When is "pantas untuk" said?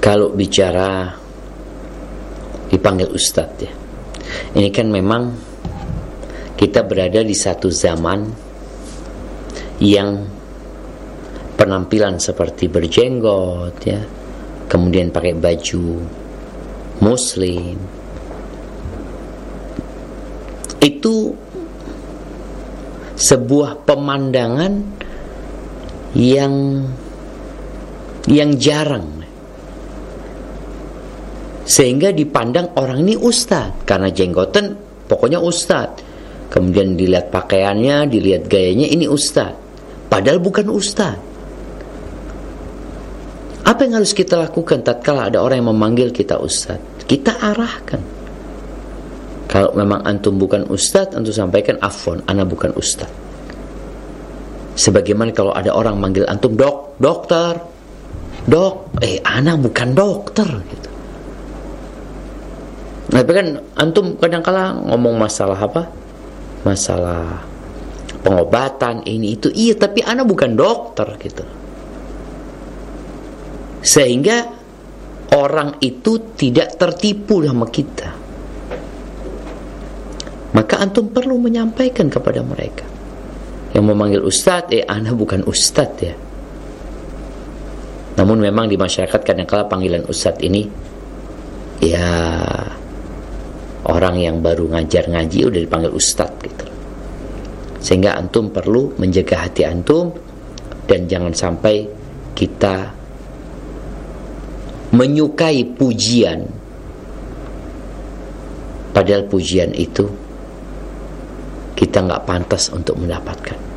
112.24-112.96